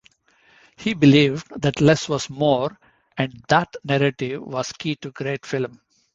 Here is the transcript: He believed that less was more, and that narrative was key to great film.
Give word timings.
He 0.77 0.95
believed 0.95 1.61
that 1.61 1.79
less 1.79 2.09
was 2.09 2.27
more, 2.27 2.79
and 3.19 3.33
that 3.49 3.75
narrative 3.83 4.41
was 4.41 4.71
key 4.73 4.95
to 4.95 5.11
great 5.11 5.45
film. 5.45 5.79